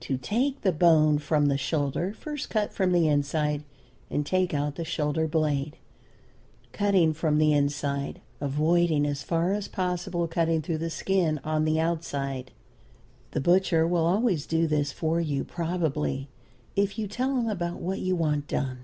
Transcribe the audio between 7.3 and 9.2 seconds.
the inside, avoiding